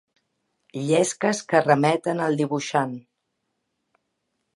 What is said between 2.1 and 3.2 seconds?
al dibuixant.